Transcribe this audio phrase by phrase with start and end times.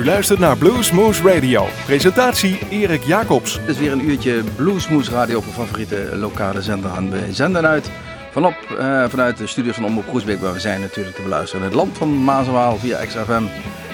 [0.00, 1.66] U luistert naar Bluesmoose Radio.
[1.84, 3.58] Presentatie Erik Jacobs.
[3.58, 7.10] Het is weer een uurtje Bluesmoose Radio op een favoriete lokale zender aan.
[7.10, 7.90] We zenden uit
[8.30, 11.64] vanop, uh, vanuit de studios van Omroep Groesbeek, waar we zijn natuurlijk te beluisteren.
[11.64, 13.42] In het land van Mazenwaal via XFM.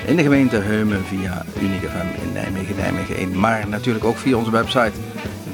[0.07, 3.38] In de gemeente Heumen via Unique FM in Nijmegen, Nijmegen 1.
[3.38, 4.93] Maar natuurlijk ook via onze website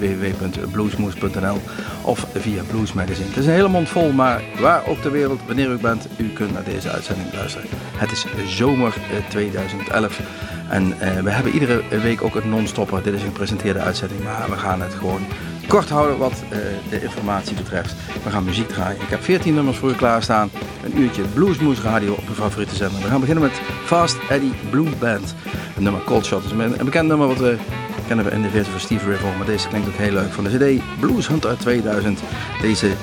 [0.02, 1.60] www.bluesmoes.nl
[2.02, 3.28] of via Blues Magazine.
[3.28, 6.28] Het is een hele mond vol, maar waar ook ter wereld, wanneer u bent, u
[6.28, 7.68] kunt naar deze uitzending luisteren.
[7.96, 8.94] Het is zomer
[9.28, 10.24] 2011 eh,
[10.68, 13.02] en uh, we hebben iedere week ook een non-stopper.
[13.02, 15.20] Dit is een gepresenteerde uitzending, maar we gaan het gewoon
[15.68, 16.58] kort houden wat uh,
[16.90, 17.94] de informatie betreft.
[18.24, 19.00] We gaan muziek draaien.
[19.00, 20.50] Ik heb 14 nummers voor u klaarstaan.
[20.84, 23.00] Een uurtje Bluesmoes Radio op uw favoriete zender.
[23.00, 25.34] We gaan beginnen met Fast Eddie Blue Band.
[25.76, 27.56] Een nummer Cold Shot is een bekend nummer wat we
[28.06, 29.36] kennen we in de versie van Steve River.
[29.36, 32.20] Maar deze klinkt ook heel leuk van de CD Blues Hunter 2000.
[32.60, 32.94] Deze uh,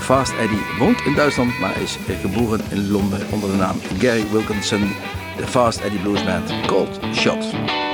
[0.00, 4.92] Fast Eddie woont in Duitsland, maar is geboren in Londen onder de naam Gary Wilkinson.
[5.36, 7.89] De Fast Eddie Blues Band Cold Shot.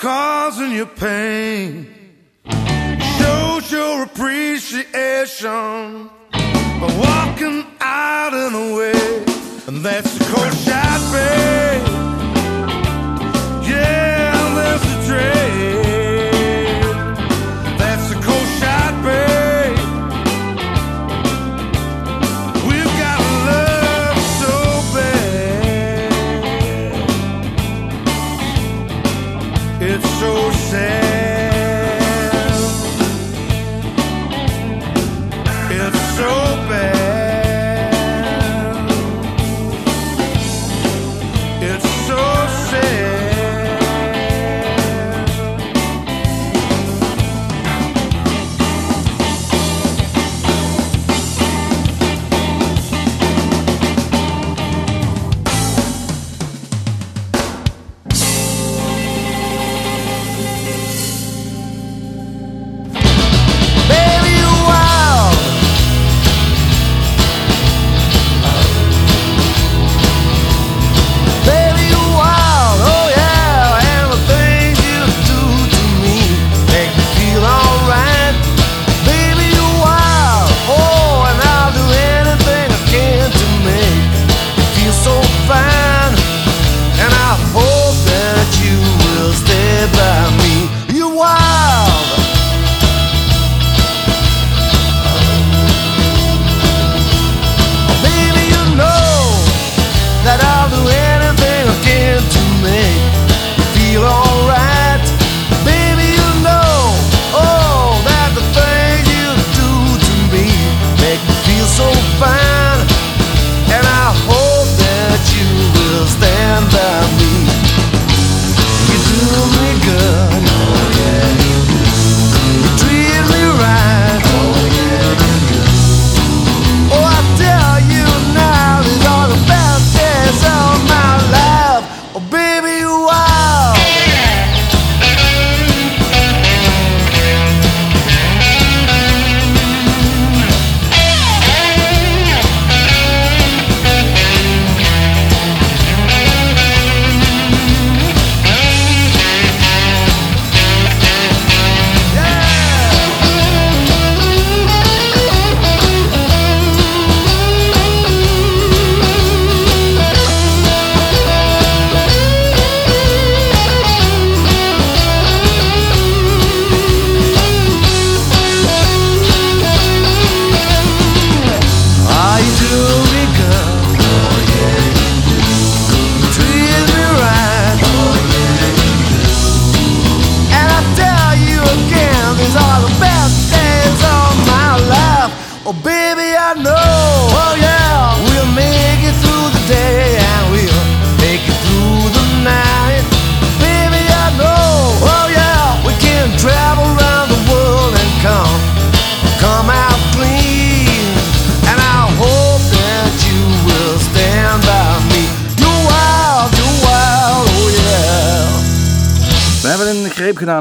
[0.00, 1.86] causing you pain.
[3.18, 8.94] Shows your appreciation by walking out and away,
[9.66, 11.79] and that's the cold shot, babe.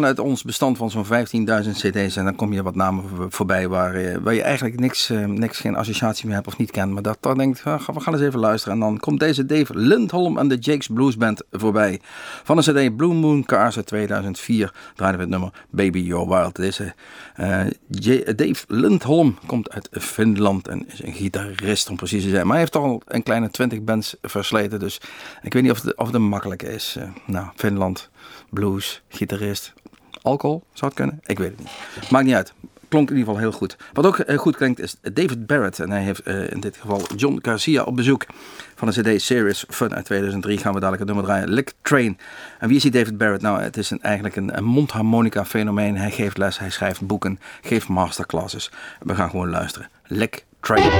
[0.09, 1.09] Uit ons bestand van zo'n 15.000
[1.77, 2.15] cd's.
[2.15, 5.25] En dan kom je wat namen voor- voorbij waar, eh, waar je eigenlijk niks, eh,
[5.25, 6.91] niks, geen associatie mee hebt of niet kent.
[6.93, 8.73] Maar dat dan denkt, ah, we gaan eens even luisteren.
[8.73, 11.99] En dan komt deze Dave Lindholm en de Jakes Blues Band voorbij.
[12.43, 16.55] Van de cd Blue Moon Cars uit 2004 draaiden we het nummer Baby You're Wild.
[16.55, 16.93] Deze
[17.87, 22.41] J- Dave Lindholm komt uit Finland en is een gitarist om precies te zijn.
[22.43, 24.79] Maar hij heeft al een kleine 20 bands versleten.
[24.79, 25.01] Dus
[25.41, 26.97] ik weet niet of het, of het makkelijk is.
[27.25, 28.09] Nou, Finland,
[28.49, 29.73] blues, gitarist,
[30.21, 31.19] alcohol, zou het kunnen?
[31.25, 32.09] Ik weet het niet.
[32.09, 32.53] Maakt niet uit.
[32.89, 33.77] Klonk in ieder geval heel goed.
[33.93, 35.79] Wat ook eh, goed klinkt is David Barrett.
[35.79, 38.25] En hij heeft eh, in dit geval John Garcia op bezoek.
[38.75, 41.53] Van de CD Serious Fun uit 2003 gaan we dadelijk het nummer draaien.
[41.53, 42.17] Lick Train.
[42.59, 43.41] En wie is die David Barrett?
[43.41, 45.97] Nou, het is eigenlijk een, een mondharmonica fenomeen.
[45.97, 48.71] Hij geeft les, hij schrijft boeken, geeft masterclasses.
[48.99, 49.89] We gaan gewoon luisteren.
[50.07, 50.91] Lick Train.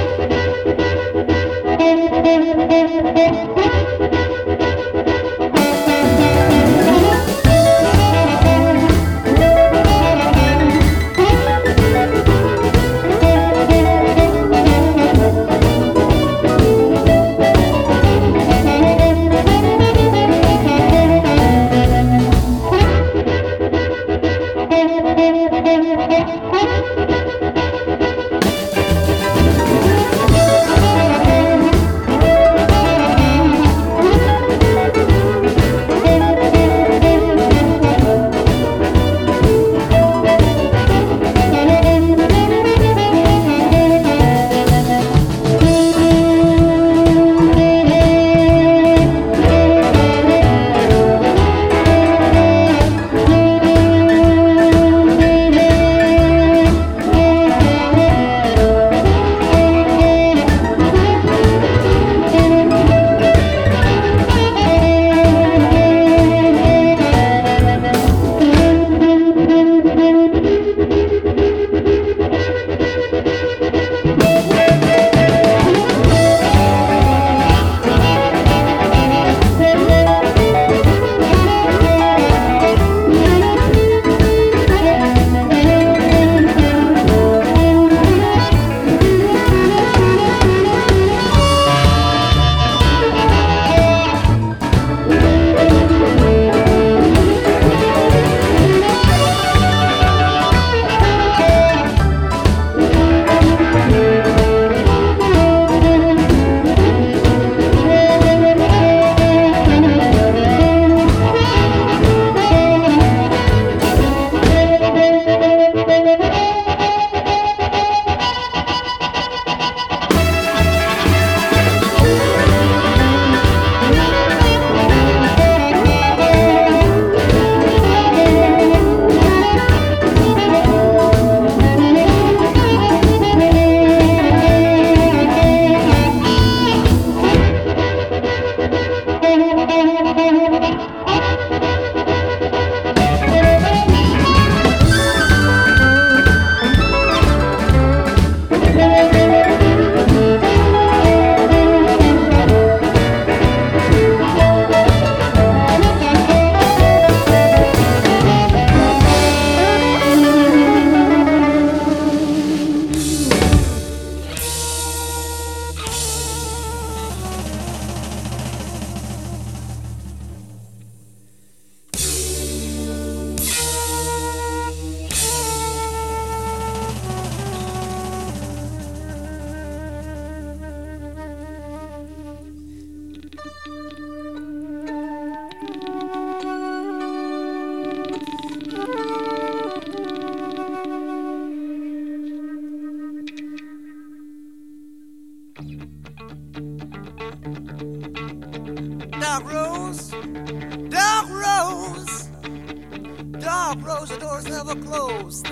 [204.08, 205.46] The door's never closed.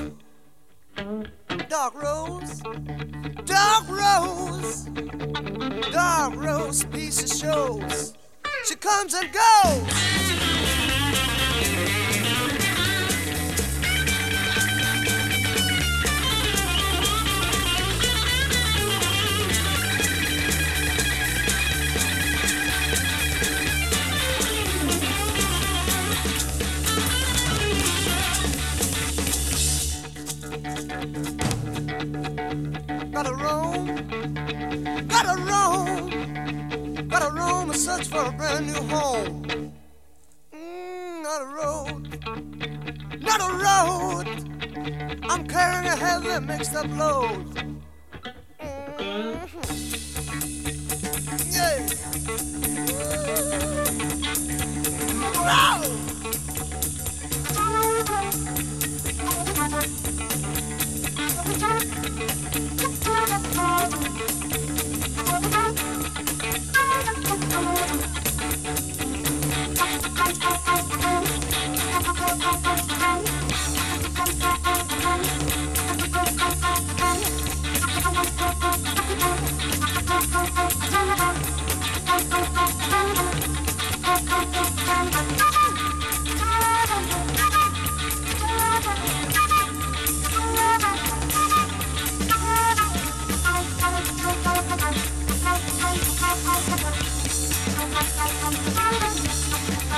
[1.69, 2.63] Dark Rose,
[3.45, 4.85] Dark Rose,
[5.93, 8.15] Dark Rose, piece of shows.
[8.65, 9.88] She comes and goes.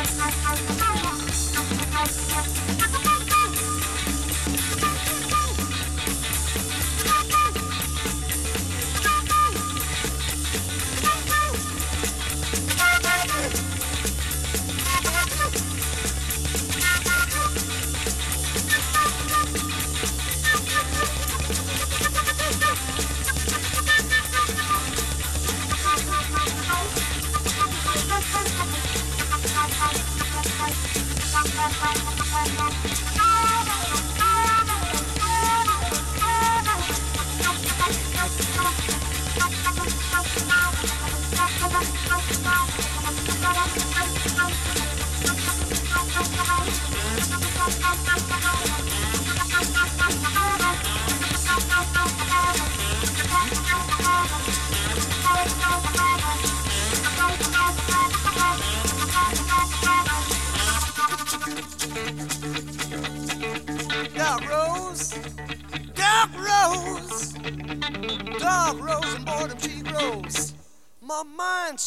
[0.02, 0.79] Thank you.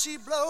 [0.03, 0.42] She blows,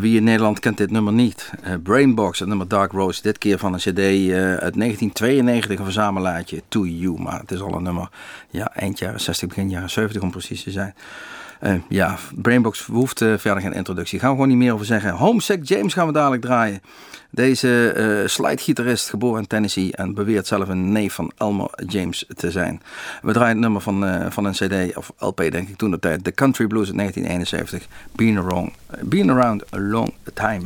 [0.00, 1.52] Wie in Nederland kent dit nummer niet?
[1.62, 3.22] Eh, Brainbox, het nummer Dark Rose.
[3.22, 7.20] Dit keer van een cd eh, uit 1992, een verzamelaartje, To You.
[7.20, 8.08] Maar het is al een nummer,
[8.50, 10.94] ja, eind jaren 60, begin jaren 70 om precies te zijn.
[11.60, 14.18] Eh, ja, Brainbox hoeft eh, verder geen introductie.
[14.18, 15.10] Gaan we gewoon niet meer over zeggen.
[15.10, 16.80] Homesick James gaan we dadelijk draaien.
[17.30, 22.50] Deze uh, slidegitarist, geboren in Tennessee en beweert zelf een neef van Elmer James te
[22.50, 22.82] zijn.
[23.22, 25.98] We draaien het nummer van, uh, van een CD, of LP denk ik toen de
[25.98, 26.24] tijd.
[26.24, 27.88] The Country Blues uit 1971.
[28.12, 28.70] Been, around,
[29.02, 30.64] been around a long time.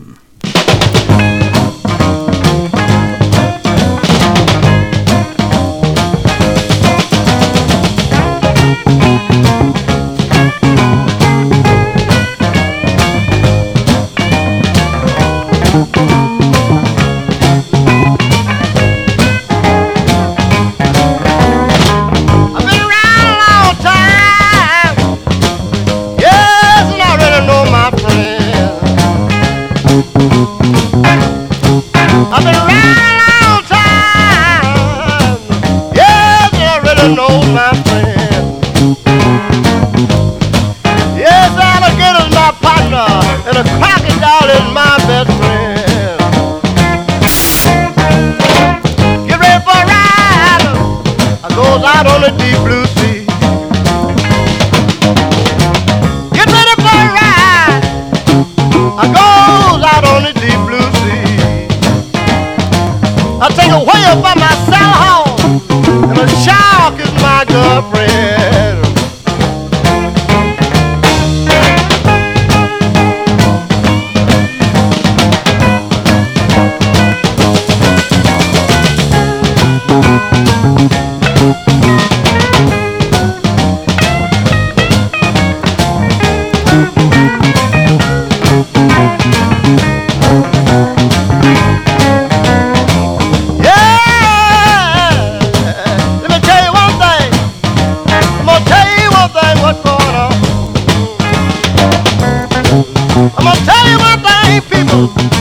[103.65, 105.40] Tell you one thing, people.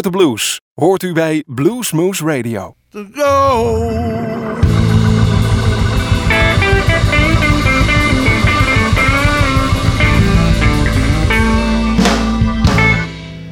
[0.00, 2.74] Alle soorten blues hoort u bij Bluesmoose Radio.
[2.88, 3.78] to go.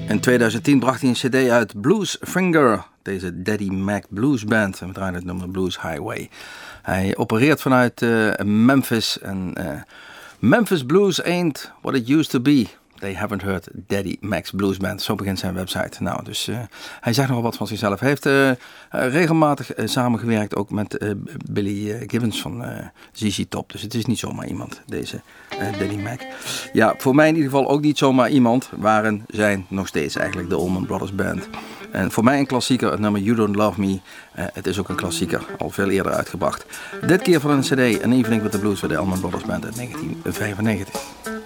[0.08, 4.80] In 2010 bracht hij een cd uit Blues Finger, deze Daddy Mac Blues Band.
[4.80, 6.30] En we draaien het nummer Blues Highway.
[6.82, 9.80] Hij opereert vanuit eh, Memphis en eh,
[10.38, 12.66] Memphis Blues ain't what it used to be.
[12.98, 15.02] They haven't heard Daddy Mac's Blues Band.
[15.02, 16.02] Zo begint zijn website.
[16.02, 16.58] Nou, dus eh,
[17.00, 18.00] hij zegt nogal wat van zichzelf.
[18.00, 18.56] Hij heeft eh, eh,
[18.90, 21.14] regelmatig samengewerkt ook met
[21.50, 22.64] Billy Gibbons van
[23.12, 23.72] ZZ Top.
[23.72, 25.20] Dus het is niet zomaar iemand, deze
[25.78, 26.20] Daddy Mac.
[26.72, 28.70] Ja, voor mij in ieder geval ook niet zomaar iemand.
[28.76, 31.48] Waren, zijn nog steeds eigenlijk de Allman Brothers Band.
[31.90, 34.00] En voor mij een klassieker, het nummer You Don't Love Me.
[34.32, 36.66] Het is ook een klassieker, al veel eerder uitgebracht.
[37.06, 39.64] Dit keer van een cd, An Evening with the Blues van de Allman Brothers Band
[39.64, 41.37] uit 1995.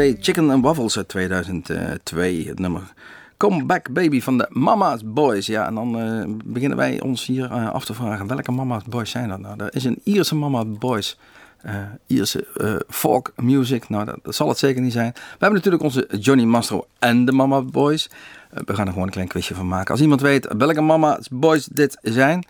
[0.00, 2.44] Chicken and Waffles uit 2002.
[2.46, 2.82] Het nummer
[3.36, 5.46] Come Back Baby van de Mama's Boys.
[5.46, 9.10] Ja, en dan eh, beginnen wij ons hier eh, af te vragen welke Mama's Boys
[9.10, 9.54] zijn dat nou?
[9.64, 11.18] Er is een Ierse Mama's Boys.
[11.62, 11.74] eh,
[12.06, 12.46] Ierse
[12.88, 13.88] folk music.
[13.88, 15.12] Nou, dat, zal het zeker niet zijn.
[15.12, 18.10] We hebben natuurlijk onze Johnny Mastro en de Mama's Boys.
[18.50, 19.90] We gaan er gewoon een klein quizje van maken.
[19.90, 22.44] Als iemand weet welke Mama's Boys dit zijn.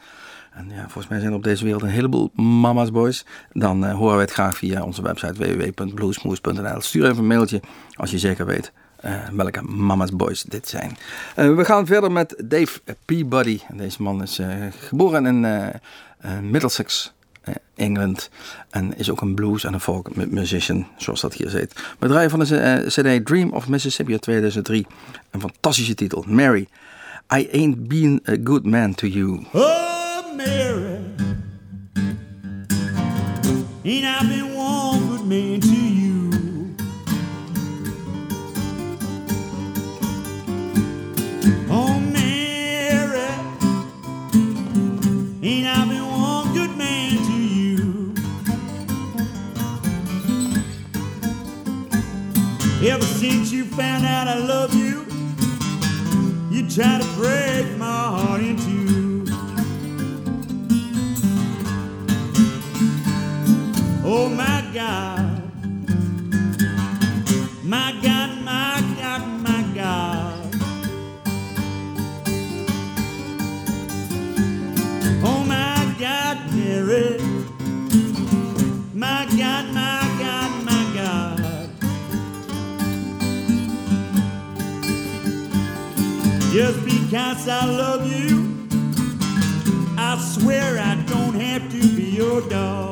[0.51, 3.25] En ja, volgens mij zijn er op deze wereld een heleboel mama's boys.
[3.53, 6.81] Dan eh, horen wij het graag via onze website www.bluesmoes.nl.
[6.81, 7.61] Stuur even een mailtje
[7.95, 10.97] als je zeker weet eh, welke mama's boys dit zijn.
[11.35, 13.61] Eh, we gaan verder met Dave Peabody.
[13.73, 15.71] Deze man is geboren in
[16.51, 17.13] Middlesex,
[17.77, 18.31] Engeland.
[18.71, 21.95] En is ook een blues en een folk mu- musician, zoals dat hier zit.
[21.99, 24.87] Draaien van de CD Dream of Mississippi uit 2003.
[25.31, 26.69] Een fantastische titel, Mary.
[27.35, 29.45] I Ain't Been a Good Man to You.
[30.43, 30.97] Mary,
[33.85, 36.31] ain't I been one good man to you?
[41.69, 43.21] Oh, Mary,
[45.43, 48.15] ain't I been one good man to you?
[52.91, 55.05] Ever since you found out I love you,
[56.51, 58.57] you try to break my heart in
[64.13, 65.41] Oh my God,
[67.63, 70.55] my God, my God, my God.
[75.23, 77.21] Oh my God, Mary,
[78.93, 81.71] my God, my God, my God.
[86.53, 88.59] Just because I love you,
[89.97, 92.90] I swear I don't have to be your dog.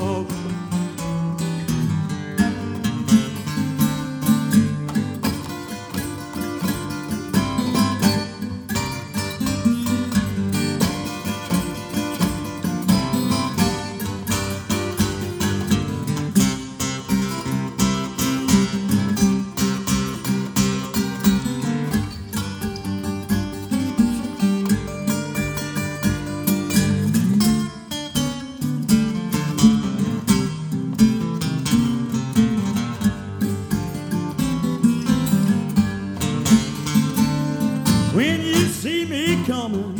[38.18, 39.94] When you see me coming,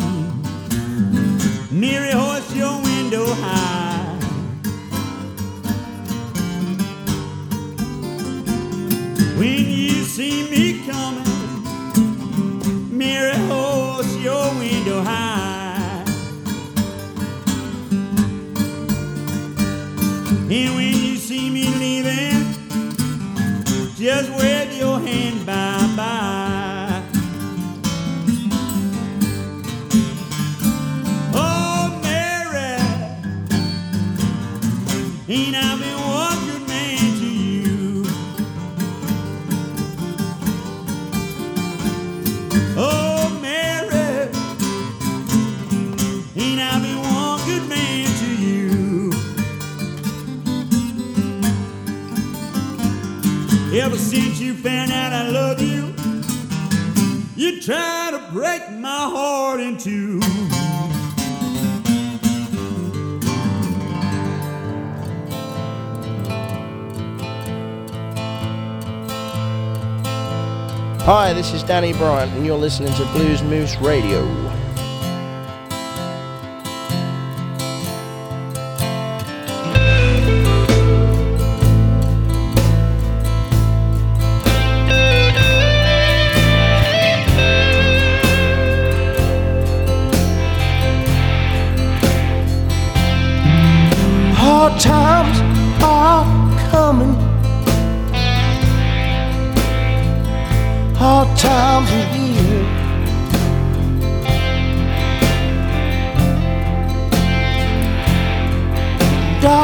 [1.70, 3.67] near a horse your window high.
[54.58, 55.94] Found out I love you,
[57.36, 60.20] you try to break my heart in two.
[71.02, 74.47] Hi, this is Danny Bryant, and you're listening to Blues Moose Radio.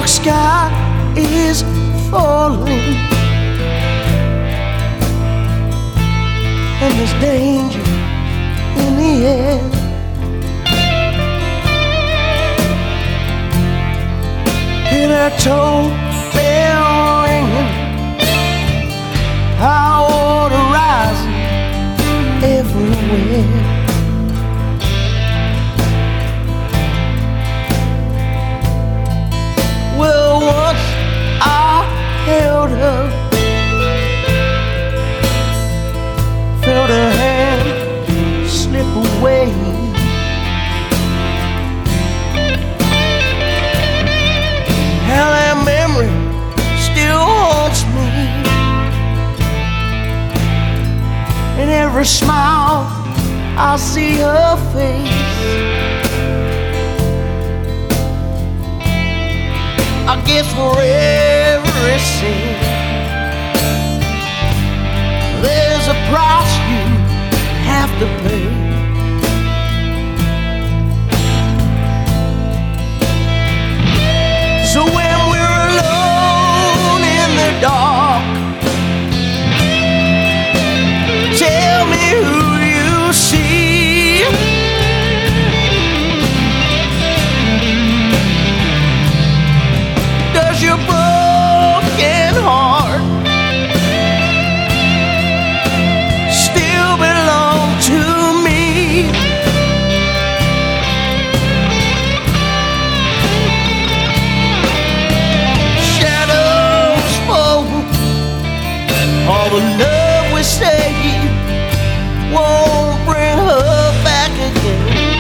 [0.05, 1.63] Dark sky is
[2.11, 2.99] falling.
[6.83, 7.81] And there's danger
[8.83, 9.61] in the air.
[14.91, 15.89] Hear that toll
[16.35, 17.73] bell ringing.
[19.57, 21.33] High water rising
[22.45, 23.64] everywhere.
[32.25, 33.11] Held her,
[36.63, 39.51] felt her hand slip away.
[45.11, 46.09] How that memory
[46.89, 48.09] still haunts me.
[51.61, 52.87] And every smile
[53.59, 55.45] I see her face.
[60.07, 61.74] I guess for
[65.45, 66.85] there's a price you
[67.71, 68.49] have to pay.
[74.73, 78.25] So when we're alone in the dark,
[81.39, 82.44] tell me who
[109.55, 110.91] the love we say
[112.35, 115.13] won't bring her back again.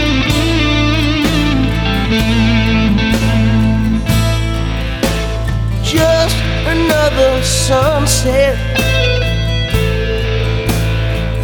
[5.85, 8.59] Just another sunset.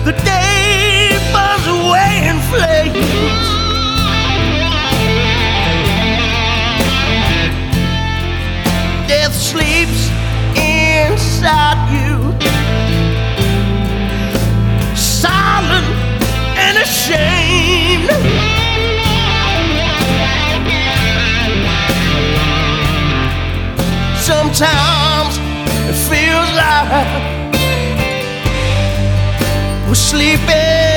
[0.04, 3.46] The day burns away in flames.
[9.06, 10.10] Death sleeps
[10.56, 11.79] inside.
[17.10, 18.06] shame.
[24.32, 25.38] sometimes
[25.90, 27.08] it feels like
[29.88, 30.89] we're sleeping.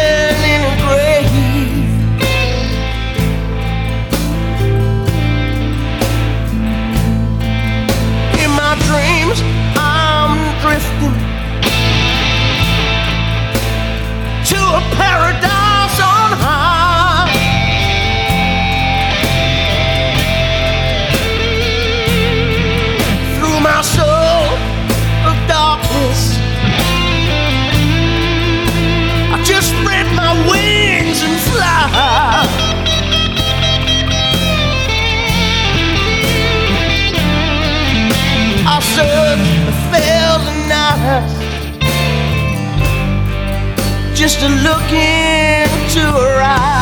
[44.24, 46.73] Just to look into her eyes.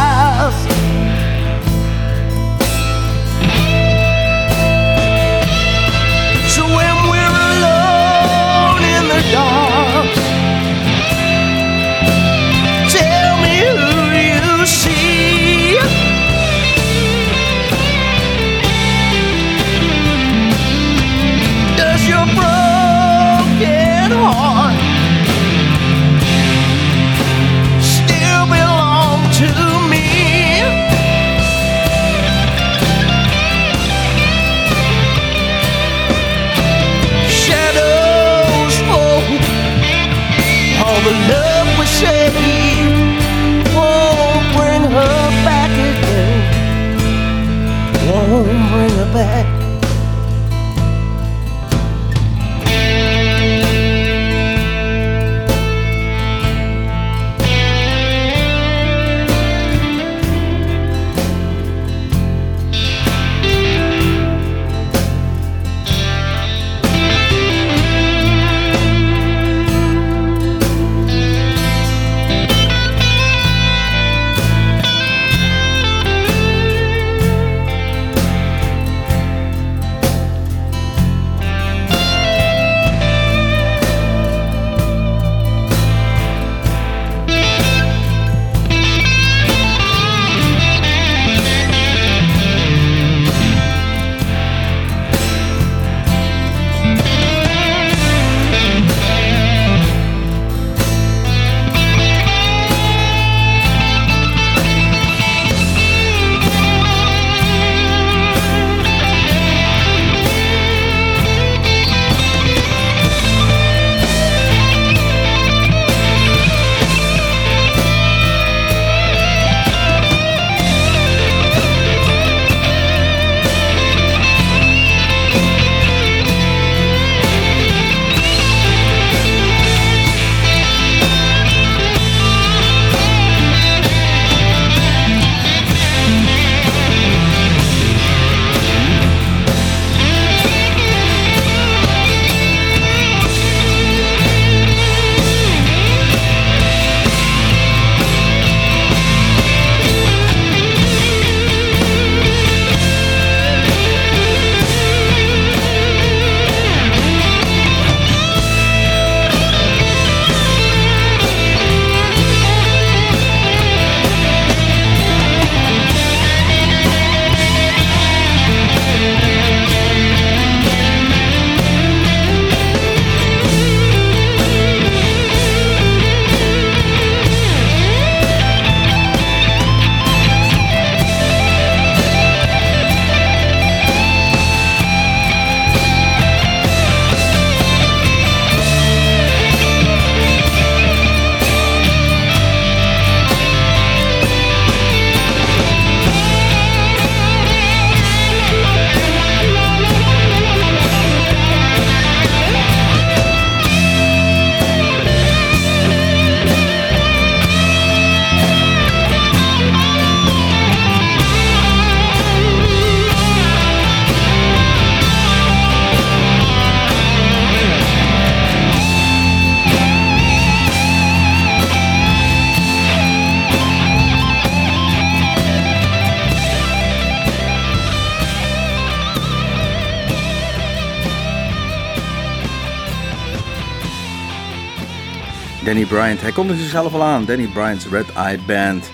[235.65, 237.25] Danny Bryant, hij kondigde zichzelf al aan.
[237.25, 238.91] Danny Bryant's Red Eye Band.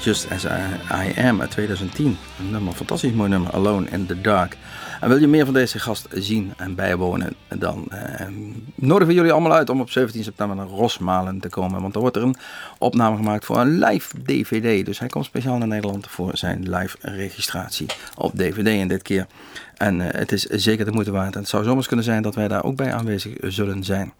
[0.00, 2.16] Just As I, Am uit 2010.
[2.38, 4.56] Een nummer, fantastisch mooi nummer, Alone in the Dark.
[5.00, 8.26] En wil je meer van deze gast zien en bijwonen, dan eh,
[8.74, 11.82] nodigen we jullie allemaal uit om op 17 september naar Rosmalen te komen.
[11.82, 12.36] Want er wordt er een
[12.78, 14.86] opname gemaakt voor een live DVD.
[14.86, 19.26] Dus hij komt speciaal naar Nederland voor zijn live registratie op DVD in dit keer.
[19.76, 21.34] En eh, het is zeker de moeite waard.
[21.34, 24.12] En het zou zomaar kunnen zijn dat wij daar ook bij aanwezig zullen zijn.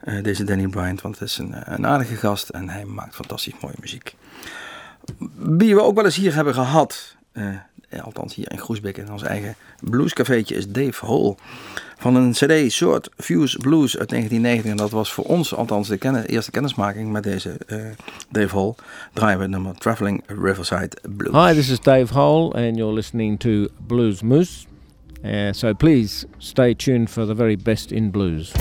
[0.00, 3.54] Eh, deze Danny Bryant, want het is een, een aardige gast en hij maakt fantastisch
[3.60, 4.14] mooie muziek.
[5.36, 7.48] Wie we ook wel eens hier hebben gehad, eh,
[8.02, 11.34] althans hier in Groesbeek in ons eigen bluescafeetje, is Dave Hall.
[11.98, 14.70] Van een cd Short Fuse Blues uit 1990.
[14.70, 17.56] En dat was voor ons althans de eerste kennismaking met deze
[18.30, 18.74] Dave Hall.
[19.12, 21.46] Draaien we nummer Traveling Riverside Blues.
[21.46, 24.66] Hi, this is Dave Hall and you're listening to Blues Moose.
[25.24, 28.52] Uh, so please stay tuned for the very best in blues.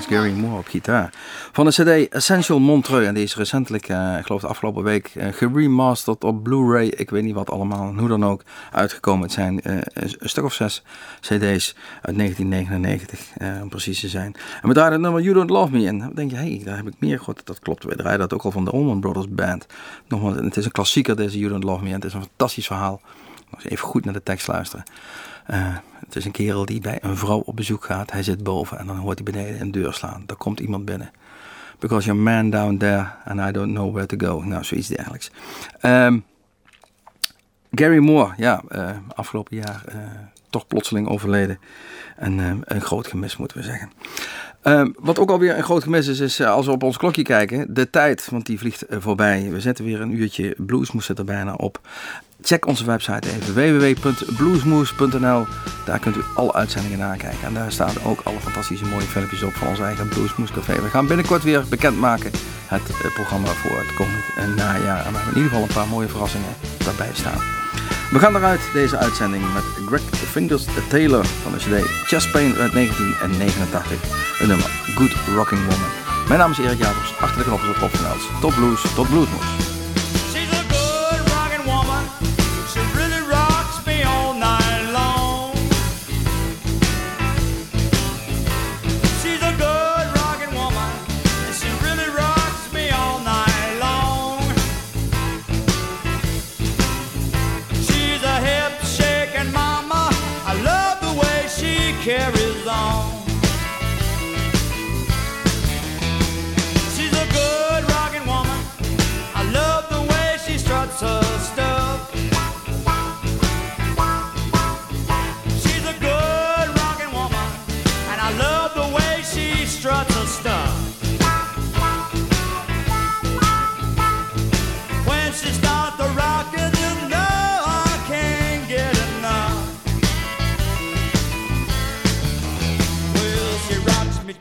[0.00, 0.32] Gary.
[0.32, 1.12] Moore op gitaar.
[1.52, 3.06] Van de cd Essential Montreux.
[3.06, 6.86] En die is recentelijk, eh, ik geloof de afgelopen week, eh, geremasterd op Blu-ray.
[6.86, 8.42] Ik weet niet wat allemaal en hoe dan ook
[8.72, 9.22] uitgekomen.
[9.22, 10.82] Het zijn eh, een stuk of zes
[11.20, 14.34] cd's uit 1999, eh, om precies te zijn.
[14.62, 15.98] En we draaien het nummer You Don't Love Me in.
[15.98, 17.46] Dan denk je, hé, hey, daar heb ik meer gehoord.
[17.46, 19.66] Dat klopt, we draaien dat ook al van de Allman Brothers Band.
[20.08, 21.88] Nogmaals, het is een klassieker deze You Don't Love Me.
[21.88, 23.00] En het is een fantastisch verhaal.
[23.62, 24.84] Even goed naar de tekst luisteren.
[25.46, 25.66] Eh,
[26.14, 28.12] het is een kerel die bij een vrouw op bezoek gaat.
[28.12, 30.22] Hij zit boven en dan hoort hij beneden een deur slaan.
[30.26, 31.10] Daar komt iemand binnen.
[31.78, 34.42] Because you're man down there and I don't know where to go.
[34.42, 35.30] Nou, zoiets dergelijks.
[35.80, 36.18] Ehm,
[37.70, 39.96] Gary Moore, ja, eh, afgelopen jaar eh,
[40.50, 41.58] toch plotseling overleden.
[42.16, 43.90] En eh, een groot gemis, moeten we zeggen.
[44.62, 47.74] Ehm, wat ook alweer een groot gemis is, is als we op ons klokje kijken,
[47.74, 49.50] de tijd, want die vliegt voorbij.
[49.50, 51.80] We zetten weer een uurtje bluesmoes zit er bijna op.
[52.44, 55.46] Check onze website even, www.bluesmoes.nl.
[55.84, 57.46] Daar kunt u alle uitzendingen nakijken.
[57.46, 60.82] En daar staan ook alle fantastische mooie filmpjes op van ons eigen Bluesmoes Café.
[60.82, 62.30] We gaan binnenkort weer bekendmaken
[62.66, 65.06] het eh, programma voor het komend eh, najaar.
[65.06, 67.40] En we hebben in ieder geval een paar mooie verrassingen daarbij staan.
[68.10, 72.72] We gaan eruit deze uitzending met Greg Fingers Taylor van de CD Chest Pain uit
[72.72, 74.40] 1989.
[74.40, 75.90] Een nummer Good Rocking Woman.
[76.28, 78.40] Mijn naam is Erik Jacobs, achter de knoppen op Rob van.
[78.40, 79.83] Tot blues, tot bluesmoes.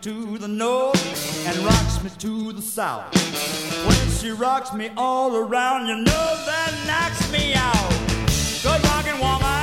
[0.02, 3.14] to the north and rocks me to the south.
[3.88, 7.89] When she rocks me all around, you know that knocks me out.
[8.64, 9.62] Good rockin' woman.